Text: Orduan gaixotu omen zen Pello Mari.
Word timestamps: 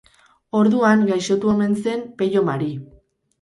Orduan 0.59 1.03
gaixotu 1.09 1.51
omen 1.51 1.77
zen 1.85 2.03
Pello 2.23 2.45
Mari. 2.49 2.73